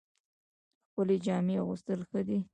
[0.87, 2.39] ښکلې جامې اغوستل ښه دي